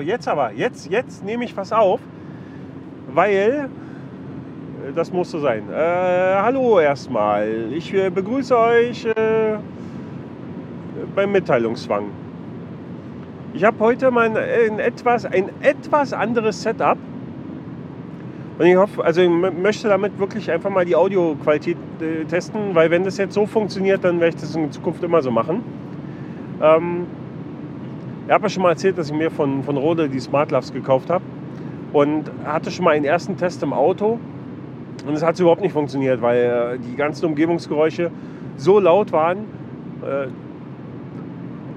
Jetzt 0.00 0.28
aber. 0.28 0.52
Jetzt, 0.52 0.90
jetzt 0.90 1.24
nehme 1.24 1.44
ich 1.44 1.56
was 1.56 1.72
auf, 1.72 2.00
weil 3.12 3.68
äh, 4.86 4.92
das 4.94 5.12
muss 5.12 5.30
so 5.30 5.38
sein. 5.38 5.64
Äh, 5.70 5.74
hallo 5.76 6.80
erstmal. 6.80 7.72
Ich 7.72 7.92
äh, 7.92 8.10
begrüße 8.10 8.56
euch 8.56 9.04
äh, 9.04 9.56
beim 11.14 11.32
Mitteilungszwang. 11.32 12.04
Ich 13.52 13.64
habe 13.64 13.78
heute 13.78 14.10
mal 14.10 14.26
ein, 14.26 14.36
ein, 14.36 14.78
etwas, 14.80 15.24
ein 15.24 15.48
etwas 15.60 16.12
anderes 16.12 16.62
Setup. 16.62 16.98
Und 18.58 18.66
ich 18.66 18.76
hoffe, 18.76 19.04
also 19.04 19.20
ich 19.20 19.28
möchte 19.28 19.88
damit 19.88 20.18
wirklich 20.18 20.50
einfach 20.50 20.70
mal 20.70 20.84
die 20.84 20.94
Audioqualität 20.94 21.76
äh, 22.00 22.24
testen, 22.24 22.74
weil 22.74 22.90
wenn 22.90 23.04
das 23.04 23.16
jetzt 23.16 23.34
so 23.34 23.46
funktioniert, 23.46 24.04
dann 24.04 24.20
werde 24.20 24.36
ich 24.36 24.40
das 24.40 24.54
in 24.54 24.70
Zukunft 24.70 25.02
immer 25.02 25.22
so 25.22 25.30
machen. 25.30 25.62
Ähm, 26.62 27.06
ich 28.26 28.32
habe 28.32 28.44
ja 28.44 28.48
schon 28.48 28.62
mal 28.62 28.70
erzählt, 28.70 28.96
dass 28.96 29.10
ich 29.10 29.16
mir 29.16 29.30
von, 29.30 29.62
von 29.62 29.76
Rode 29.76 30.08
die 30.08 30.20
Smart 30.20 30.50
Loves 30.50 30.72
gekauft 30.72 31.10
habe 31.10 31.24
und 31.92 32.24
hatte 32.44 32.70
schon 32.70 32.84
mal 32.84 32.92
einen 32.92 33.04
ersten 33.04 33.36
Test 33.36 33.62
im 33.62 33.72
Auto 33.72 34.18
und 35.06 35.14
es 35.14 35.22
hat 35.22 35.38
überhaupt 35.38 35.60
nicht 35.60 35.72
funktioniert, 35.72 36.22
weil 36.22 36.38
äh, 36.38 36.78
die 36.78 36.96
ganzen 36.96 37.26
Umgebungsgeräusche 37.26 38.10
so 38.56 38.80
laut 38.80 39.12
waren, 39.12 39.38
äh, 40.02 40.28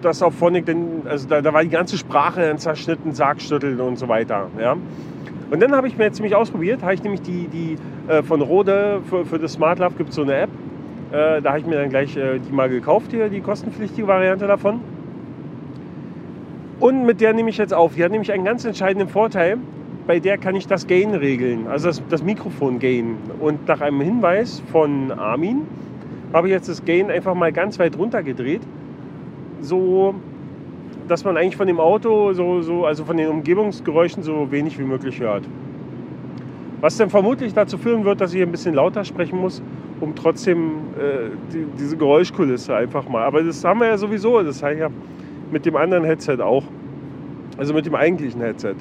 dass 0.02 0.22
auf 0.22 0.36
Phonic, 0.36 0.66
denn, 0.66 1.02
also 1.06 1.28
da, 1.28 1.42
da, 1.42 1.54
war 1.54 1.64
die 1.64 1.70
ganze 1.70 1.98
Sprache 1.98 2.56
zerschnitten, 2.58 3.14
Sargstütteln 3.14 3.80
und 3.82 3.98
so 3.98 4.08
weiter. 4.08 4.48
Ja. 4.60 4.78
Und 5.50 5.62
dann 5.62 5.74
habe 5.76 5.88
ich 5.88 5.98
mir 5.98 6.12
ziemlich 6.12 6.36
ausprobiert, 6.36 6.84
habe 6.84 6.94
ich 6.94 7.04
nämlich 7.04 7.22
die, 7.22 7.48
die 7.48 7.78
äh, 8.08 8.22
von 8.24 8.42
Rode 8.42 9.02
für, 9.10 9.26
für 9.26 9.40
das 9.40 9.54
Smart 9.54 9.80
Love 9.80 9.96
gibt 9.98 10.10
es 10.10 10.16
so 10.16 10.22
eine 10.22 10.36
App. 10.36 10.50
Äh, 11.12 11.42
da 11.42 11.50
habe 11.50 11.60
ich 11.60 11.66
mir 11.66 11.76
dann 11.76 11.90
gleich 11.90 12.16
äh, 12.16 12.40
die 12.40 12.52
mal 12.52 12.70
gekauft, 12.70 13.12
hier, 13.12 13.30
die 13.30 13.42
kostenpflichtige 13.42 14.08
Variante 14.08 14.46
davon. 14.48 14.82
Und 16.80 17.06
mit 17.06 17.22
der 17.22 17.34
nehme 17.34 17.50
ich 17.50 17.58
jetzt 17.58 17.74
auf. 17.74 17.96
Die 17.96 18.04
hat 18.04 18.12
nämlich 18.12 18.32
einen 18.32 18.46
ganz 18.46 18.64
entscheidenden 18.64 19.10
Vorteil. 19.10 19.58
Bei 20.06 20.20
der 20.20 20.38
kann 20.38 20.56
ich 20.56 20.68
das 20.68 20.88
Gain 20.88 21.14
regeln, 21.14 21.68
also 21.68 21.88
das, 21.90 22.02
das 22.08 22.24
Mikrofon-Gain. 22.24 23.18
Und 23.42 23.68
nach 23.68 23.82
einem 23.82 24.00
Hinweis 24.00 24.62
von 24.72 25.12
Armin 25.12 25.64
habe 26.32 26.48
ich 26.48 26.54
jetzt 26.54 26.70
das 26.70 26.86
Gain 26.86 27.12
einfach 27.12 27.34
mal 27.34 27.52
ganz 27.52 27.78
weit 27.78 27.98
runter 27.98 28.24
gedreht. 28.24 28.62
So, 29.60 30.16
dass 31.10 31.26
man 31.26 31.36
eigentlich 31.36 31.58
von 31.58 31.68
dem 31.68 31.80
Auto, 31.80 32.32
so, 32.34 32.62
so, 32.62 32.86
also 32.86 33.04
von 33.04 33.18
den 33.18 33.28
Umgebungsgeräuschen 33.28 34.24
so 34.24 34.50
wenig 34.50 34.80
wie 34.80 34.84
möglich 34.84 35.20
hört. 35.20 35.44
Was 36.80 36.96
dann 36.96 37.10
vermutlich 37.10 37.54
dazu 37.54 37.78
führen 37.78 38.06
wird, 38.06 38.22
dass 38.22 38.34
ich 38.34 38.42
ein 38.42 38.52
bisschen 38.52 38.76
lauter 38.76 39.04
sprechen 39.04 39.42
muss, 39.42 39.62
um 40.00 40.16
trotzdem 40.16 40.72
äh, 40.98 41.32
die, 41.52 41.66
diese 41.78 41.98
Geräuschkulisse 41.98 42.76
einfach 42.76 43.10
mal. 43.10 43.24
Aber 43.24 43.42
das 43.42 43.64
haben 43.66 43.80
wir 43.80 43.88
ja 43.88 43.98
sowieso. 43.98 44.42
Das 44.44 44.58
ich 44.58 44.80
ja 44.80 44.90
mit 45.52 45.66
dem 45.66 45.76
anderen 45.76 46.04
Headset 46.04 46.38
auch. 46.42 46.64
Also 47.58 47.74
mit 47.74 47.86
dem 47.86 47.96
eigentlichen 47.96 48.42
Headset. 48.42 48.76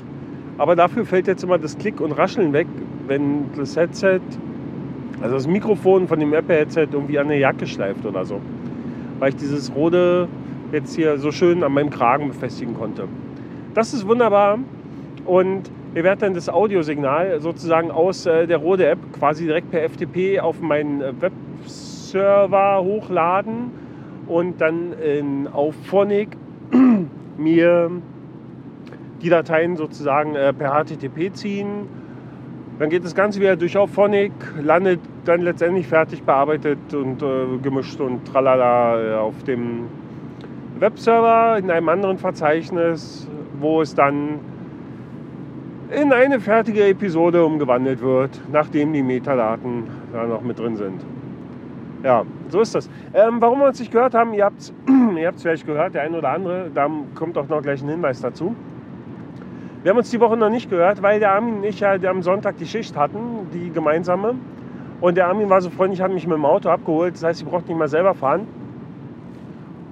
Aber 0.59 0.77
dafür 0.77 1.05
fällt 1.05 1.27
jetzt 1.27 1.45
immer 1.45 1.59
das 1.59 1.77
Klick 1.77 2.00
und 2.00 2.12
Rascheln 2.12 2.53
weg, 2.53 2.67
wenn 3.06 3.47
das 3.56 3.77
Headset, 3.77 4.20
also 5.20 5.34
das 5.34 5.47
Mikrofon 5.47 6.09
von 6.09 6.19
dem 6.19 6.33
Apple-Headset 6.33 6.89
irgendwie 6.92 7.19
an 7.19 7.28
der 7.28 7.39
Jacke 7.39 7.67
schleift 7.67 8.05
oder 8.05 8.25
so. 8.25 8.41
Weil 9.19 9.31
ich 9.31 9.37
dieses 9.37 9.75
rote 9.75 10.28
jetzt 10.72 10.94
hier 10.94 11.19
so 11.19 11.31
schön 11.31 11.62
an 11.62 11.72
meinem 11.72 11.91
Kragen 11.91 12.28
befestigen 12.28 12.75
konnte. 12.75 13.05
Das 13.75 13.94
ist 13.94 14.06
wunderbar 14.06 14.59
und 15.25 15.70
ihr 15.94 16.05
werdet 16.05 16.22
dann 16.22 16.34
das 16.34 16.48
Audiosignal 16.48 17.41
sozusagen 17.41 17.91
aus 17.91 18.27
äh, 18.27 18.47
der 18.47 18.59
Rode 18.59 18.87
App 18.87 18.98
quasi 19.19 19.44
direkt 19.44 19.70
per 19.70 19.89
FTP 19.89 20.41
auf 20.41 20.61
meinen 20.61 21.00
äh, 21.00 21.12
Webserver 21.20 22.83
hochladen 22.83 23.70
und 24.27 24.61
dann 24.61 24.92
in, 24.94 25.47
auf 25.48 25.75
Phonic 25.84 26.37
mir 27.39 27.91
die 29.22 29.28
Dateien 29.28 29.77
sozusagen 29.77 30.34
äh, 30.34 30.53
per 30.53 30.72
HTTP 30.72 31.32
ziehen. 31.32 31.88
Dann 32.78 32.91
geht 32.91 33.04
das 33.04 33.15
Ganze 33.15 33.41
wieder 33.41 33.56
durch 33.56 33.77
auf 33.77 33.91
Phonic, 33.91 34.32
landet 34.62 35.00
dann 35.25 35.41
letztendlich 35.41 35.87
fertig 35.87 36.22
bearbeitet 36.22 36.78
und 36.93 37.22
äh, 37.22 37.59
gemischt 37.62 38.00
und 38.00 38.26
tralala 38.26 39.00
äh, 39.00 39.15
auf 39.15 39.43
dem 39.44 39.87
Webserver 40.78 41.59
in 41.59 41.71
einem 41.71 41.88
anderen 41.88 42.19
Verzeichnis, 42.19 43.26
wo 43.59 43.81
es 43.81 43.94
dann 43.94 44.41
in 45.91 46.12
eine 46.12 46.41
fertige 46.41 46.87
Episode 46.87 47.44
umgewandelt 47.44 48.03
wird, 48.03 48.41
nachdem 48.53 48.93
die 48.93 49.03
Metadaten 49.03 49.84
da 50.12 50.26
noch 50.26 50.43
mit 50.43 50.59
drin 50.59 50.76
sind. 50.76 51.00
Ja, 52.02 52.24
so 52.48 52.60
ist 52.60 52.74
das. 52.74 52.88
Ähm, 53.14 53.36
warum 53.40 53.60
wir 53.60 53.66
uns 53.66 53.80
nicht 53.80 53.90
gehört 53.90 54.14
haben, 54.14 54.34
ihr 54.34 54.44
habt 54.44 54.60
es 54.60 54.72
ihr 55.18 55.32
vielleicht 55.32 55.66
gehört, 55.66 55.94
der 55.94 56.02
eine 56.02 56.18
oder 56.18 56.30
andere, 56.30 56.70
da 56.74 56.88
kommt 57.14 57.36
auch 57.38 57.48
noch 57.48 57.62
gleich 57.62 57.82
ein 57.82 57.88
Hinweis 57.88 58.20
dazu. 58.20 58.54
Wir 59.82 59.90
haben 59.90 59.98
uns 59.98 60.10
die 60.10 60.20
Woche 60.20 60.36
noch 60.36 60.50
nicht 60.50 60.68
gehört, 60.68 61.02
weil 61.02 61.20
der 61.20 61.32
Armin 61.32 61.58
und 61.58 61.64
ich 61.64 61.80
ja 61.80 61.92
am 61.92 62.22
Sonntag 62.22 62.56
die 62.58 62.66
Schicht 62.66 62.96
hatten, 62.96 63.48
die 63.52 63.70
gemeinsame. 63.70 64.34
Und 65.00 65.16
der 65.16 65.28
Armin 65.28 65.48
war 65.48 65.60
so 65.60 65.70
freundlich, 65.70 66.00
hat 66.00 66.10
mich 66.10 66.26
mit 66.26 66.36
dem 66.36 66.44
Auto 66.44 66.70
abgeholt. 66.70 67.14
Das 67.14 67.22
heißt, 67.22 67.42
ich 67.42 67.46
brauchte 67.46 67.68
nicht 67.68 67.78
mal 67.78 67.88
selber 67.88 68.14
fahren. 68.14 68.48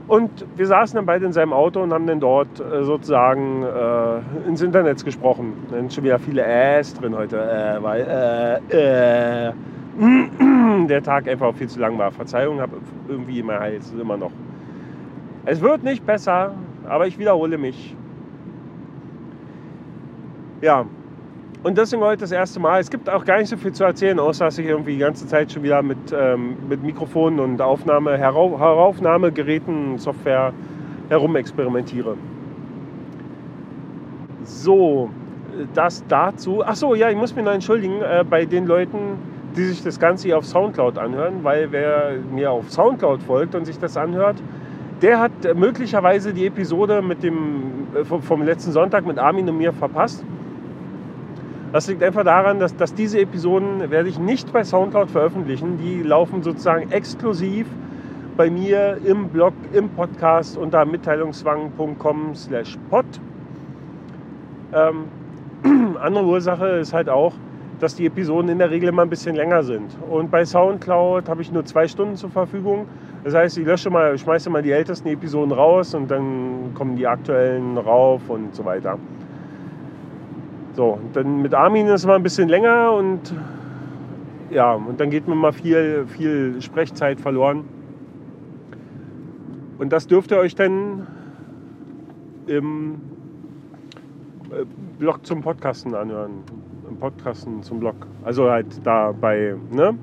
Und 0.07 0.45
wir 0.57 0.67
saßen 0.67 0.97
dann 0.97 1.07
beide 1.07 1.25
in 1.25 1.33
seinem 1.33 1.53
Auto 1.53 1.83
und 1.83 1.93
haben 1.93 2.07
dann 2.07 2.21
dort 2.21 2.61
äh, 2.61 2.85
sozusagen 2.85 3.63
äh, 3.63 4.49
ins 4.49 4.61
Internet 4.61 5.03
gesprochen. 5.05 5.55
Da 5.71 5.77
sind 5.77 5.93
schon 5.93 6.05
wieder 6.05 6.19
viele 6.19 6.45
Äs 6.45 6.93
drin 6.95 7.17
heute, 7.17 7.39
äh, 7.39 7.83
weil 7.83 8.61
äh, 8.71 9.49
äh, 9.49 9.53
der 10.89 11.03
Tag 11.03 11.29
einfach 11.29 11.55
viel 11.55 11.69
zu 11.69 11.81
lang 11.81 11.99
war. 11.99 12.11
Verzeihung, 12.11 12.61
habe 12.61 12.77
irgendwie 13.09 13.41
immer 13.41 13.59
Hals 13.61 13.93
immer 13.93 14.17
noch. 14.17 14.33
Es 15.47 15.61
wird 15.61 15.83
nicht 15.83 16.05
besser, 16.07 16.55
aber 16.89 17.07
ich 17.07 17.19
wiederhole 17.19 17.59
mich. 17.59 17.97
Ja, 20.63 20.87
und 21.65 21.79
deswegen 21.79 22.03
heute 22.03 22.21
das 22.21 22.33
erste 22.33 22.61
Mal. 22.61 22.79
Es 22.79 22.91
gibt 22.91 23.09
auch 23.09 23.25
gar 23.25 23.39
nicht 23.39 23.49
so 23.49 23.57
viel 23.57 23.73
zu 23.73 23.85
erzählen, 23.85 24.19
außer 24.19 24.45
dass 24.45 24.59
ich 24.59 24.67
irgendwie 24.67 24.93
die 24.93 24.99
ganze 24.99 25.27
Zeit 25.27 25.51
schon 25.51 25.63
wieder 25.63 25.83
mit, 25.83 25.97
ähm, 26.15 26.57
mit 26.69 26.83
Mikrofonen 26.83 27.41
und 27.41 27.61
Aufnahme, 27.63 28.19
Herauf 28.19 28.59
Heraufnahmegeräten, 28.61 29.99
Software 29.99 30.53
herumexperimentiere. 31.09 32.19
So, 34.45 35.09
das 35.73 36.05
dazu. 36.07 36.63
Achso, 36.63 36.95
ja, 36.95 37.09
ich 37.09 37.17
muss 37.17 37.35
mich 37.35 37.45
noch 37.45 37.53
entschuldigen 37.53 38.03
äh, 38.03 38.25
bei 38.29 38.45
den 38.45 38.67
Leuten, 38.67 39.19
die 39.57 39.65
sich 39.65 39.83
das 39.83 39.99
Ganze 39.99 40.29
hier 40.29 40.39
auf 40.39 40.47
Soundcloud 40.47 40.99
anhören, 40.99 41.43
weil 41.43 41.71
wer 41.71 42.15
mir 42.31 42.51
auf 42.51 42.71
Soundcloud 42.71 43.23
folgt 43.23 43.55
und 43.55 43.65
sich 43.65 43.79
das 43.79 43.97
anhört, 43.97 44.37
der 45.03 45.21
hat 45.21 45.33
möglicherweise 45.57 46.33
die 46.33 46.47
Episode 46.47 47.03
mit 47.03 47.23
dem, 47.23 47.89
äh, 47.95 48.05
vom 48.05 48.43
letzten 48.43 48.73
Sonntag 48.73 49.07
mit 49.07 49.19
Armin 49.19 49.49
und 49.49 49.59
mir 49.59 49.73
verpasst. 49.73 50.25
Das 51.73 51.89
liegt 51.89 52.03
einfach 52.05 52.23
daran, 52.23 52.61
dass, 52.61 52.77
dass 52.77 52.95
diese 52.95 53.21
Episoden 53.21 53.91
werde 53.91 54.09
ich 54.09 54.19
nicht 54.19 54.53
bei 54.53 54.63
Soundcloud 54.63 55.11
veröffentlichen. 55.11 55.77
Die 55.79 56.03
laufen 56.03 56.43
sozusagen 56.43 56.93
exklusiv 56.93 57.67
bei 58.37 58.49
mir 58.49 58.99
im 59.05 59.29
Blog, 59.29 59.55
im 59.73 59.89
Podcast 59.89 60.57
unter 60.57 60.85
mitteilungswang.com 60.85 62.35
slash 62.35 62.79
pod. 62.91 63.05
Ähm, 64.73 65.05
andere 66.01 66.25
Ursache 66.25 66.67
ist 66.79 66.93
halt 66.93 67.09
auch, 67.09 67.33
dass 67.81 67.95
die 67.95 68.07
Episoden 68.07 68.51
in 68.51 68.59
der 68.59 68.71
Regel 68.71 68.89
immer 68.89 69.03
ein 69.03 69.11
bisschen 69.11 69.37
länger 69.37 69.63
sind. 69.63 69.97
Und 70.11 70.31
bei 70.31 70.45
Soundcloud 70.45 71.29
habe 71.29 71.43
ich 71.43 71.53
nur 71.53 71.65
zwei 71.65 71.89
Stunden 71.89 72.17
zur 72.17 72.31
Verfügung. 72.31 72.87
Das 73.25 73.35
heißt, 73.35 73.59
ich 73.59 73.67
lösche 73.67 73.91
mal, 73.91 74.17
schmeiße 74.17 74.51
mal 74.51 74.63
die 74.63 74.71
ältesten 74.71 75.09
Episoden 75.09 75.53
raus 75.53 75.95
und 75.95 76.11
dann 76.11 76.73
kommen 76.75 76.97
die 76.97 77.07
aktuellen 77.07 77.79
rauf 77.79 78.29
und 78.29 78.55
so 78.55 78.65
weiter. 78.65 78.99
So, 80.75 80.99
dann 81.13 81.43
mit 81.43 81.55
Armin 81.55 81.87
ist 81.87 82.01
es 82.01 82.07
mal 82.07 82.17
ein 82.17 82.23
bisschen 82.23 82.49
länger 82.49 82.93
und 82.93 83.33
ja, 84.51 84.75
und 84.75 85.01
dann 85.01 85.11
geht 85.11 85.27
mir 85.27 85.35
mal 85.35 85.53
viel, 85.53 86.07
viel 86.07 86.61
Sprechzeit 86.61 87.21
verloren. 87.21 87.65
Und 89.79 89.93
das 89.93 90.07
dürft 90.07 90.31
ihr 90.31 90.39
euch 90.39 90.55
dann 90.55 91.07
im 92.47 93.01
äh, 94.51 94.65
Blog 94.99 95.27
zum 95.27 95.41
Podcasten 95.43 95.95
anhören. 95.95 96.43
Podcasten 97.05 97.63
zum 97.63 97.81
Blog. 97.81 97.97
Also 98.25 98.51
halt 98.51 98.81
da 98.83 99.13
bei, 99.13 99.55
ne? 99.71 99.95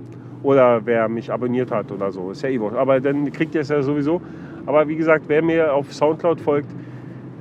Oder 0.44 0.86
wer 0.86 1.10
mich 1.10 1.34
abonniert 1.34 1.72
hat 1.72 1.92
oder 1.92 2.12
so. 2.12 2.30
Ist 2.30 2.44
ja 2.44 2.50
eh 2.50 2.60
wurscht. 2.60 2.78
Aber 2.78 3.00
dann 3.00 3.32
kriegt 3.32 3.56
ihr 3.56 3.62
es 3.62 3.70
ja 3.70 3.82
sowieso. 3.82 4.22
Aber 4.68 4.88
wie 4.88 4.96
gesagt, 4.96 5.24
wer 5.28 5.42
mir 5.42 5.74
auf 5.74 5.92
Soundcloud 5.92 6.40
folgt, 6.40 6.70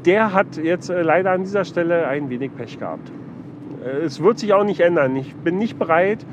der 0.06 0.32
hat 0.32 0.56
jetzt 0.56 0.88
äh, 0.88 1.02
leider 1.02 1.32
an 1.32 1.42
dieser 1.42 1.66
Stelle 1.66 2.06
ein 2.06 2.30
wenig 2.30 2.56
Pech 2.56 2.78
gehabt. 2.78 3.12
Äh, 3.84 4.06
es 4.06 4.22
wird 4.22 4.38
sich 4.38 4.54
auch 4.54 4.64
nicht 4.64 4.80
ändern. 4.80 5.14
Ich 5.16 5.34
bin 5.34 5.58
nicht 5.58 5.78
bereit, 5.78 6.24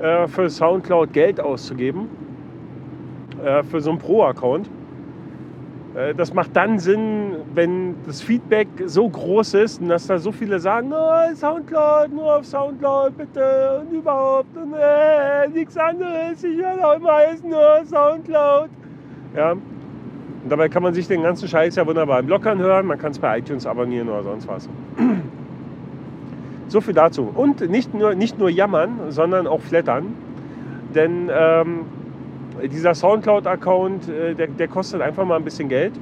äh, 0.00 0.26
für 0.26 0.50
Soundcloud 0.50 1.12
Geld 1.12 1.40
auszugeben, 1.40 2.08
für 3.70 3.80
so 3.82 3.90
einen 3.90 3.98
Pro-Account. 3.98 4.70
Das 6.16 6.34
macht 6.34 6.56
dann 6.56 6.80
Sinn, 6.80 7.36
wenn 7.54 7.94
das 8.04 8.20
Feedback 8.20 8.66
so 8.86 9.08
groß 9.08 9.54
ist 9.54 9.80
und 9.80 9.90
dass 9.90 10.08
da 10.08 10.18
so 10.18 10.32
viele 10.32 10.58
sagen, 10.58 10.92
oh, 10.92 11.34
Soundcloud, 11.36 12.12
nur 12.12 12.38
auf 12.38 12.44
Soundcloud, 12.44 13.16
bitte 13.16 13.80
und 13.80 13.96
überhaupt 13.96 14.56
und 14.56 14.74
äh, 14.74 15.46
nichts 15.48 15.76
anderes, 15.76 16.42
ich 16.42 16.56
höre 16.56 16.84
auch 16.84 16.96
immer 16.96 17.12
alles 17.12 17.44
nur 17.44 17.84
Soundcloud. 17.86 18.70
Ja, 19.36 19.52
Und 19.52 19.62
dabei 20.48 20.68
kann 20.68 20.82
man 20.82 20.94
sich 20.94 21.06
den 21.06 21.22
ganzen 21.22 21.46
Scheiß 21.46 21.76
ja 21.76 21.86
wunderbar 21.86 22.18
im 22.18 22.28
Lockern 22.28 22.58
hören. 22.58 22.86
Man 22.86 22.98
kann 22.98 23.12
es 23.12 23.18
bei 23.20 23.38
iTunes 23.38 23.64
abonnieren 23.64 24.08
oder 24.08 24.24
sonst 24.24 24.48
was. 24.48 24.68
So 26.66 26.80
viel 26.80 26.94
dazu. 26.94 27.30
Und 27.34 27.60
nicht 27.70 27.94
nur, 27.94 28.16
nicht 28.16 28.38
nur 28.38 28.50
jammern, 28.50 29.10
sondern 29.10 29.46
auch 29.46 29.60
flattern. 29.60 30.14
Denn 30.92 31.30
ähm, 31.32 31.80
dieser 32.62 32.94
Soundcloud-Account, 32.94 34.08
äh, 34.08 34.34
der, 34.34 34.46
der 34.48 34.68
kostet 34.68 35.00
einfach 35.00 35.24
mal 35.24 35.36
ein 35.36 35.44
bisschen 35.44 35.68
Geld. 35.68 35.92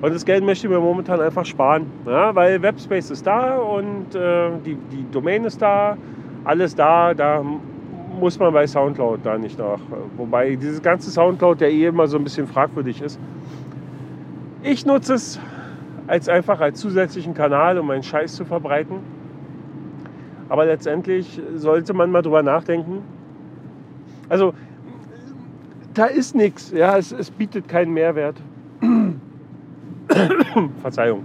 Und 0.00 0.12
das 0.12 0.24
Geld 0.24 0.44
möchte 0.44 0.66
ich 0.66 0.72
mir 0.72 0.80
momentan 0.80 1.20
einfach 1.20 1.44
sparen, 1.44 1.86
ja, 2.06 2.34
weil 2.34 2.60
Webspace 2.60 3.10
ist 3.12 3.24
da 3.24 3.56
und 3.56 4.14
äh, 4.14 4.50
die, 4.64 4.74
die 4.74 5.06
Domain 5.12 5.44
ist 5.44 5.62
da, 5.62 5.96
alles 6.42 6.74
da, 6.74 7.14
da 7.14 7.44
muss 8.18 8.36
man 8.38 8.52
bei 8.52 8.66
Soundcloud 8.66 9.20
da 9.22 9.38
nicht 9.38 9.58
nach. 9.58 9.78
Wobei 10.16 10.56
dieses 10.56 10.82
ganze 10.82 11.10
Soundcloud 11.10 11.60
ja 11.60 11.68
eh 11.68 11.86
immer 11.86 12.08
so 12.08 12.18
ein 12.18 12.24
bisschen 12.24 12.48
fragwürdig 12.48 13.00
ist. 13.00 13.20
Ich 14.64 14.84
nutze 14.84 15.14
es 15.14 15.40
als 16.06 16.28
einfach 16.28 16.60
als 16.60 16.80
zusätzlichen 16.80 17.34
Kanal, 17.34 17.78
um 17.78 17.86
meinen 17.86 18.02
Scheiß 18.02 18.34
zu 18.34 18.44
verbreiten. 18.44 18.96
Aber 20.48 20.64
letztendlich 20.66 21.40
sollte 21.54 21.94
man 21.94 22.10
mal 22.10 22.22
drüber 22.22 22.42
nachdenken. 22.42 23.02
Also, 24.28 24.52
da 25.94 26.06
ist 26.06 26.34
nichts. 26.34 26.72
Ja, 26.72 26.96
es, 26.96 27.12
es 27.12 27.30
bietet 27.30 27.68
keinen 27.68 27.92
Mehrwert. 27.92 28.36
Verzeihung. 30.82 31.24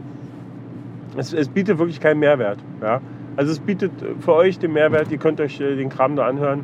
Es, 1.16 1.34
es, 1.34 1.48
bietet 1.48 1.80
wirklich 1.80 2.00
keinen 2.00 2.20
Mehrwert. 2.20 2.60
Ja? 2.82 3.02
Also 3.36 3.52
es 3.52 3.60
bietet 3.60 3.92
für 4.20 4.34
euch 4.34 4.60
den 4.60 4.74
Mehrwert, 4.74 5.12
ihr 5.12 5.18
könnt 5.18 5.42
euch 5.42 5.60
äh, 5.60 5.76
den 5.76 5.90
Kram 5.90 6.16
da 6.16 6.28
anhören. 6.28 6.64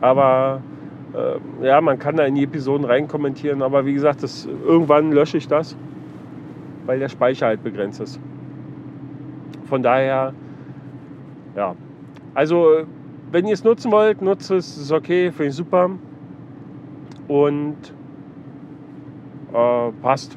Aber 0.00 0.60
äh, 1.14 1.66
ja, 1.66 1.80
man 1.80 1.98
kann 1.98 2.16
da 2.16 2.24
in 2.24 2.34
die 2.34 2.44
Episoden 2.44 2.84
rein 2.84 3.08
kommentieren. 3.08 3.62
Aber 3.62 3.86
wie 3.86 3.94
gesagt, 3.94 4.22
das, 4.22 4.46
irgendwann 4.46 5.12
lösche 5.12 5.36
ich 5.36 5.48
das, 5.48 5.76
weil 6.86 6.98
der 6.98 7.08
Speicher 7.08 7.46
halt 7.46 7.62
begrenzt 7.62 8.00
ist. 8.00 8.18
Von 9.68 9.82
daher, 9.82 10.34
ja. 11.56 11.74
Also, 12.34 12.84
wenn 13.30 13.46
ihr 13.46 13.54
es 13.54 13.64
nutzen 13.64 13.92
wollt, 13.92 14.20
nutzt 14.20 14.50
es, 14.50 14.76
ist 14.76 14.92
okay, 14.92 15.30
finde 15.30 15.50
ich 15.50 15.54
super. 15.54 15.90
Und 17.28 17.94
äh, 19.52 19.92
passt 20.02 20.36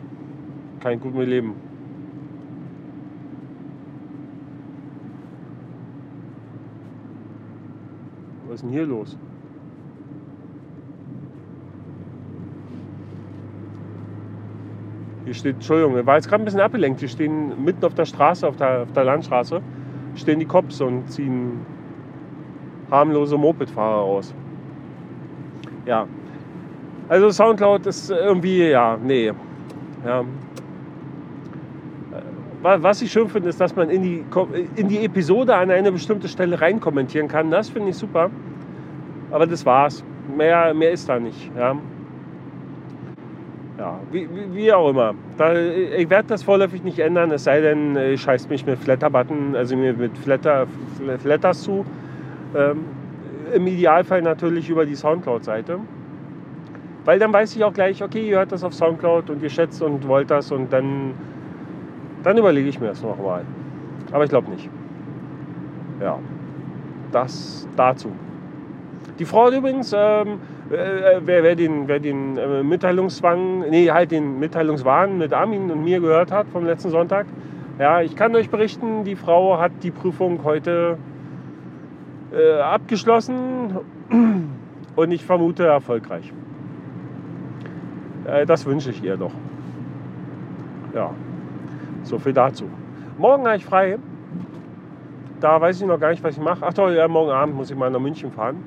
kann 0.80 0.94
ich 0.94 1.00
gut 1.02 1.16
mit 1.16 1.28
leben. 1.28 1.56
Was 8.48 8.56
ist 8.56 8.62
denn 8.62 8.70
hier 8.70 8.86
los? 8.86 9.18
Hier 15.26 15.34
steht, 15.34 15.56
Entschuldigung, 15.56 16.06
war 16.06 16.16
jetzt 16.16 16.30
gerade 16.30 16.44
ein 16.44 16.46
bisschen 16.46 16.62
abgelenkt. 16.62 17.02
Hier 17.02 17.10
stehen 17.10 17.66
mitten 17.66 17.84
auf 17.84 17.94
der 17.96 18.06
Straße, 18.06 18.48
auf 18.48 18.56
der, 18.56 18.84
auf 18.84 18.92
der 18.94 19.04
Landstraße, 19.04 19.62
stehen 20.16 20.40
die 20.40 20.46
Cops 20.46 20.80
und 20.80 21.12
ziehen 21.12 21.66
harmlose 22.90 23.38
Mopedfahrer 23.38 24.02
aus. 24.02 24.34
Ja. 25.86 26.08
Also 27.10 27.30
Soundcloud 27.32 27.86
ist 27.86 28.10
irgendwie, 28.10 28.70
ja, 28.70 28.98
nee. 29.02 29.32
Ja, 30.06 30.24
was 32.62 33.02
ich 33.02 33.12
schön 33.12 33.30
finde, 33.30 33.50
ist, 33.50 33.62
dass 33.62 33.76
man 33.76 33.90
in 33.90 34.02
die, 34.02 34.26
in 34.76 34.88
die 34.88 35.06
Episode 35.06 35.56
an 35.56 35.72
eine 35.72 35.92
bestimmte 35.92 36.28
Stelle 36.28 36.60
rein 36.60 36.80
kommentieren 36.80 37.28
kann. 37.28 37.52
Das 37.52 37.70
finde 37.70 37.90
ich 37.90 37.96
super. 37.96 38.30
Aber 39.32 39.46
das 39.46 39.66
war's. 39.66 40.04
Mehr, 40.36 40.74
mehr 40.74 40.92
ist 40.92 41.08
da 41.08 41.20
nicht. 41.20 41.52
Ja, 41.56 41.78
ja 43.78 44.00
wie, 44.12 44.28
wie 44.54 44.74
auch 44.74 44.90
immer. 44.90 45.14
Da, 45.38 45.54
ich 45.56 46.10
werde 46.10 46.28
das 46.28 46.44
vorläufig 46.44 46.84
nicht 46.84 47.00
ändern, 47.00 47.32
es 47.32 47.46
sei 47.46 47.62
denn, 47.62 47.96
ich 47.96 48.22
scheiß 48.22 48.50
mich 48.50 48.66
mit 48.66 48.80
Flatter-Button, 48.80 49.56
also 49.56 49.78
mit 49.78 50.18
Flatter, 50.18 50.68
Flatters 51.20 51.62
zu. 51.62 51.86
Ähm, 52.56 52.86
Im 53.54 53.68
Idealfall 53.68 54.22
natürlich 54.22 54.70
über 54.70 54.86
die 54.86 54.96
Soundcloud-Seite. 54.96 55.80
Weil 57.08 57.20
dann 57.20 57.32
weiß 57.32 57.56
ich 57.56 57.64
auch 57.64 57.72
gleich, 57.72 58.04
okay, 58.04 58.28
ihr 58.28 58.36
hört 58.36 58.52
das 58.52 58.66
auf 58.66 58.74
Soundcloud 58.74 59.30
und 59.30 59.42
ihr 59.42 59.50
schätzt 59.50 59.82
und 59.82 60.06
wollt 60.10 60.30
das 60.30 60.52
und 60.52 60.74
dann 60.74 61.14
dann 62.22 62.38
überlege 62.38 62.68
ich 62.68 62.82
mir 62.82 62.88
das 62.88 63.02
nochmal. 63.02 63.46
Aber 64.12 64.26
ich 64.26 64.30
glaube 64.30 64.52
nicht. 64.52 64.70
Ja, 66.02 66.20
das 67.14 67.66
dazu. 67.78 68.12
Die 69.20 69.24
Frau 69.24 69.46
hat 69.46 69.54
übrigens, 69.54 69.94
ähm, 69.94 70.42
äh, 70.70 71.22
wer, 71.24 71.44
wer, 71.44 71.56
den, 71.56 71.88
wer 71.88 72.02
den 72.02 72.36
äh, 72.36 72.62
Mitteilungszwang, 72.62 73.70
nee, 73.70 73.90
halt 73.90 74.12
den 74.12 74.40
Mitteilungswahn 74.40 75.18
mit 75.18 75.32
Armin 75.32 75.72
und 75.72 75.86
mir 75.86 76.02
gehört 76.02 76.34
hat 76.34 76.48
vom 76.50 76.66
letzten 76.66 76.90
Sonntag, 76.90 77.26
ja, 77.80 78.02
ich 78.02 78.18
kann 78.18 78.36
euch 78.36 78.50
berichten, 78.50 79.06
die 79.06 79.16
Frau 79.16 79.58
hat 79.58 79.72
die 79.82 79.92
Prüfung 79.92 80.44
heute 80.44 80.98
äh, 82.34 82.60
abgeschlossen 82.60 83.78
und 84.98 85.12
ich 85.14 85.24
vermute 85.24 85.66
erfolgreich. 85.68 86.34
Äh, 88.28 88.46
das 88.46 88.66
wünsche 88.66 88.92
ich 88.92 89.02
ihr 89.04 89.18
doch. 89.18 89.32
Ja. 90.94 91.12
So 92.04 92.20
viel 92.20 92.34
dazu. 92.34 92.66
Morgen 93.18 93.46
habe 93.46 93.58
ich 93.58 93.66
frei. 93.66 93.98
Da 95.40 95.62
weiß 95.62 95.82
ich 95.82 95.88
noch 95.88 96.00
gar 96.00 96.12
nicht, 96.12 96.24
was 96.24 96.36
ich 96.36 96.44
mache. 96.44 96.66
Ach 96.66 96.74
toll, 96.74 96.94
ja, 96.94 97.08
morgen 97.08 97.32
Abend 97.32 97.56
muss 97.56 97.72
ich 97.72 97.78
mal 97.78 97.90
nach 97.90 98.00
München 98.00 98.32
fahren. 98.32 98.58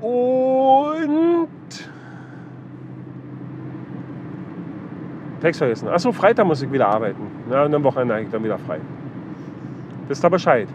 Und 0.00 1.48
Text 5.40 5.58
vergessen. 5.58 5.88
Achso, 5.88 6.12
Freitag 6.12 6.46
muss 6.46 6.62
ich 6.62 6.70
wieder 6.70 6.88
arbeiten. 6.88 7.26
Ja, 7.50 7.64
und 7.64 7.74
am 7.74 7.84
Wochenende 7.84 8.20
ich 8.20 8.30
dann 8.30 8.44
wieder 8.44 8.58
frei. 8.58 8.80
Wisst 10.08 10.24
ihr 10.24 10.30
Bescheid. 10.30 10.68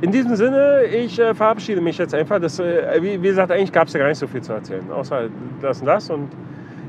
In 0.00 0.12
diesem 0.12 0.36
Sinne, 0.36 0.84
ich 0.84 1.18
äh, 1.18 1.34
verabschiede 1.34 1.80
mich 1.80 1.98
jetzt 1.98 2.14
einfach. 2.14 2.40
Das, 2.40 2.60
äh, 2.60 2.98
wie, 3.00 3.20
wie, 3.20 3.28
gesagt, 3.28 3.50
eigentlich 3.50 3.72
gab 3.72 3.88
es 3.88 3.94
ja 3.94 4.00
gar 4.00 4.08
nicht 4.08 4.18
so 4.18 4.28
viel 4.28 4.40
zu 4.40 4.52
erzählen. 4.52 4.88
Außer 4.92 5.28
das 5.60 5.80
und 5.80 5.86
das. 5.86 6.10
Und 6.10 6.28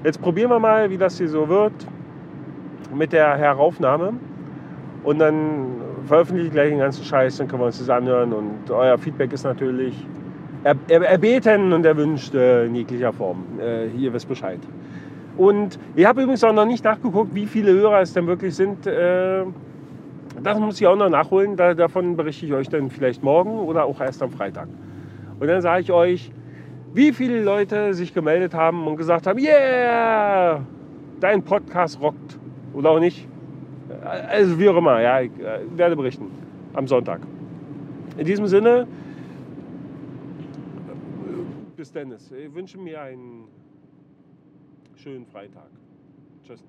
jetzt 0.03 0.21
probieren 0.21 0.51
wir 0.51 0.59
mal, 0.59 0.89
wie 0.91 0.97
das 0.97 1.17
hier 1.17 1.27
so 1.27 1.49
wird 1.49 1.73
mit 2.93 3.11
der 3.11 3.35
Heraufnahme. 3.35 4.13
Und 5.03 5.19
dann 5.19 5.81
veröffentliche 6.05 6.47
ich 6.47 6.53
gleich 6.53 6.69
den 6.69 6.79
ganzen 6.79 7.03
Scheiß, 7.03 7.37
dann 7.37 7.47
können 7.47 7.63
wir 7.63 7.67
uns 7.67 7.79
das 7.79 7.89
anhören. 7.89 8.31
Und 8.31 8.69
euer 8.69 8.97
Feedback 8.99 9.33
ist 9.33 9.43
natürlich 9.43 10.05
er, 10.63 10.75
er, 10.87 11.01
erbeten 11.01 11.73
und 11.73 11.85
erwünscht 11.85 12.35
äh, 12.35 12.65
in 12.65 12.75
jeglicher 12.75 13.13
Form. 13.13 13.43
Äh, 13.59 13.87
ihr 13.87 14.13
wisst 14.13 14.27
Bescheid. 14.27 14.59
Und 15.35 15.79
ich 15.95 16.05
habe 16.05 16.21
übrigens 16.21 16.43
auch 16.43 16.53
noch 16.53 16.65
nicht 16.65 16.83
nachgeguckt, 16.83 17.33
wie 17.33 17.47
viele 17.47 17.71
Hörer 17.71 18.01
es 18.01 18.13
denn 18.13 18.27
wirklich 18.27 18.53
sind. 18.55 18.85
Das 20.43 20.59
muss 20.59 20.79
ich 20.79 20.87
auch 20.87 20.95
noch 20.95 21.09
nachholen. 21.09 21.55
Da, 21.55 21.73
davon 21.73 22.15
berichte 22.15 22.45
ich 22.45 22.53
euch 22.53 22.69
dann 22.69 22.89
vielleicht 22.89 23.23
morgen 23.23 23.59
oder 23.59 23.85
auch 23.85 23.99
erst 23.99 24.21
am 24.21 24.31
Freitag. 24.31 24.67
Und 25.39 25.47
dann 25.47 25.61
sage 25.61 25.81
ich 25.81 25.91
euch, 25.91 26.31
wie 26.93 27.13
viele 27.13 27.43
Leute 27.43 27.93
sich 27.93 28.13
gemeldet 28.13 28.53
haben 28.53 28.87
und 28.87 28.97
gesagt 28.97 29.27
haben, 29.27 29.39
yeah, 29.39 30.61
dein 31.19 31.43
Podcast 31.43 32.01
rockt. 32.01 32.39
Oder 32.73 32.91
auch 32.91 32.99
nicht. 32.99 33.27
Also 34.03 34.59
wie 34.59 34.69
auch 34.69 34.77
immer, 34.77 35.01
ja, 35.01 35.21
ich 35.21 35.31
äh, 35.39 35.61
werde 35.75 35.95
berichten 35.95 36.27
am 36.73 36.87
Sonntag. 36.87 37.21
In 38.17 38.25
diesem 38.25 38.47
Sinne, 38.47 38.87
bis 41.75 41.91
Dennis. 41.93 42.31
Ich 42.31 42.53
wünsche 42.53 42.77
mir 42.77 43.01
einen 43.01 43.45
schönen 44.95 45.25
Freitag. 45.25 45.69
Tschüss. 46.45 46.61